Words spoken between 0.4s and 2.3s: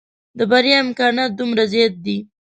بريا امکانات دومره زيات دي.